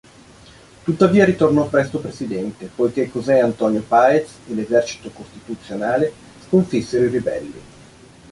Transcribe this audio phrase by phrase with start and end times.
[0.83, 6.11] Tuttavia ritornò presto presidente poiché José Antonio Páez e l'esercito costituzionale
[6.43, 7.61] sconfissero i ribelli.